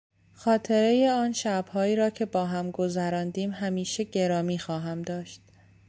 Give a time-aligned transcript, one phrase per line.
[0.33, 5.41] خاطرهی آن شبهایی را که با هم گذراندیم همیشه گرامی خواهم داشت.